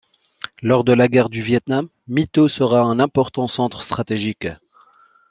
[0.63, 4.47] Lors de la guerre du Vietnam, My Tho sera un important centre stratégique.